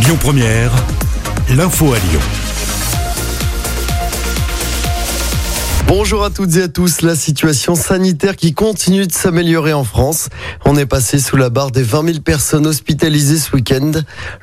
[0.00, 0.72] Lyon Première,
[1.50, 2.20] l'info à Lyon.
[5.88, 7.02] Bonjour à toutes et à tous.
[7.02, 10.28] La situation sanitaire qui continue de s'améliorer en France.
[10.64, 13.90] On est passé sous la barre des 20 000 personnes hospitalisées ce week-end.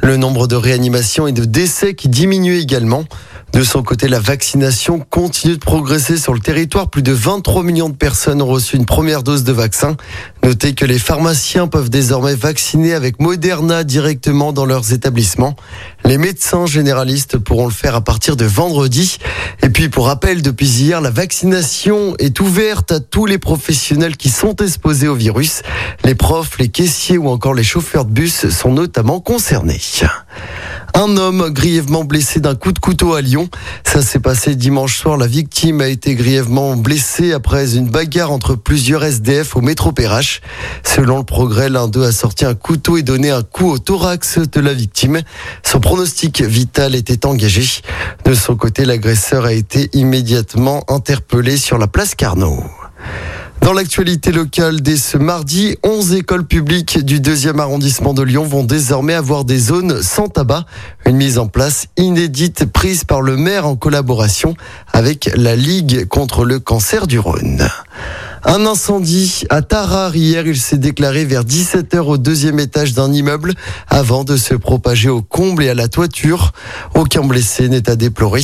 [0.02, 3.06] Le nombre de réanimations et de décès qui diminue également.
[3.56, 6.90] De son côté, la vaccination continue de progresser sur le territoire.
[6.90, 9.96] Plus de 23 millions de personnes ont reçu une première dose de vaccin.
[10.44, 15.56] Notez que les pharmaciens peuvent désormais vacciner avec Moderna directement dans leurs établissements.
[16.04, 19.20] Les médecins généralistes pourront le faire à partir de vendredi.
[19.64, 24.32] Et puis, pour rappel, depuis hier, la vaccination est ouverte à tous les professionnels qui
[24.32, 25.62] sont exposés au virus.
[26.04, 29.80] Les profs, les caissiers ou encore les chauffeurs de bus sont notamment concernés.
[30.98, 33.50] Un homme grièvement blessé d'un coup de couteau à Lyon.
[33.84, 35.18] Ça s'est passé dimanche soir.
[35.18, 40.40] La victime a été grièvement blessée après une bagarre entre plusieurs SDF au métro Perrache.
[40.84, 44.40] Selon le progrès, l'un d'eux a sorti un couteau et donné un coup au thorax
[44.40, 45.22] de la victime.
[45.64, 47.66] Son pronostic vital était engagé.
[48.24, 52.64] De son côté, l'agresseur a été immédiatement interpellé sur la place Carnot.
[53.62, 58.64] Dans l'actualité locale, dès ce mardi, 11 écoles publiques du deuxième arrondissement de Lyon vont
[58.64, 60.66] désormais avoir des zones sans tabac.
[61.06, 64.56] Une mise en place inédite prise par le maire en collaboration
[64.94, 67.68] avec la Ligue contre le cancer du Rhône.
[68.48, 73.54] Un incendie à Tarare hier, il s'est déclaré vers 17h au deuxième étage d'un immeuble
[73.88, 76.52] avant de se propager au comble et à la toiture.
[76.94, 78.44] Aucun blessé n'est à déplorer.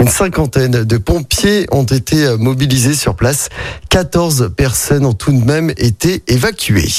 [0.00, 3.48] Une cinquantaine de pompiers ont été mobilisés sur place.
[3.88, 6.92] 14 personnes ont tout de même été évacuées.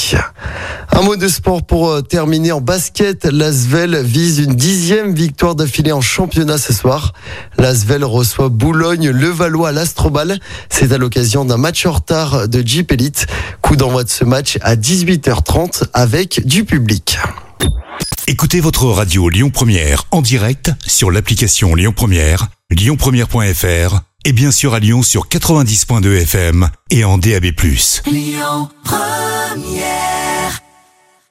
[0.92, 3.26] Un mot de sport pour terminer en basket.
[3.26, 7.12] L'Asvel vise une dixième victoire d'affilée en championnat ce soir.
[7.58, 10.40] L'Asvel reçoit Boulogne, Levallois, l'Astrobal.
[10.68, 13.26] C'est à l'occasion d'un match en retard de Jeep Elite.
[13.62, 17.18] Coup d'envoi de ce match à 18h30 avec du public.
[18.26, 24.74] Écoutez votre radio Lyon Première en direct sur l'application Lyon Première, lyonpremière.fr et bien sûr
[24.74, 27.46] à Lyon sur 90.2 FM et en DAB+.
[28.06, 30.19] Lyon Première